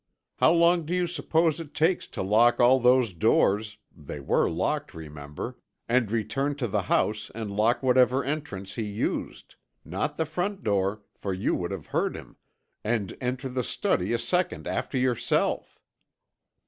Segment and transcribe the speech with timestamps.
[0.37, 4.95] How long do you suppose it takes to lock all those doors they were locked,
[4.95, 10.63] remember and return to the house and lock whatever entrance he used not the front
[10.63, 12.35] door, for you would have heard him
[12.83, 15.77] and enter the study a second after yourself?"